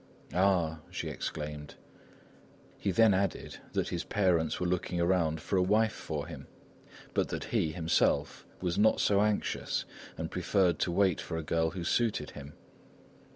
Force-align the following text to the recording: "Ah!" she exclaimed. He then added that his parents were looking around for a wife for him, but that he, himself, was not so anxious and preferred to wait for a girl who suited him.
"Ah!" 0.33 0.79
she 0.89 1.09
exclaimed. 1.09 1.75
He 2.79 2.89
then 2.89 3.13
added 3.13 3.59
that 3.73 3.89
his 3.89 4.03
parents 4.03 4.59
were 4.59 4.65
looking 4.65 4.99
around 4.99 5.39
for 5.39 5.57
a 5.57 5.61
wife 5.61 5.93
for 5.93 6.25
him, 6.25 6.47
but 7.13 7.27
that 7.27 7.43
he, 7.53 7.71
himself, 7.73 8.43
was 8.61 8.79
not 8.79 8.99
so 8.99 9.21
anxious 9.21 9.85
and 10.17 10.31
preferred 10.31 10.79
to 10.79 10.91
wait 10.91 11.21
for 11.21 11.37
a 11.37 11.43
girl 11.43 11.69
who 11.69 11.83
suited 11.83 12.31
him. 12.31 12.53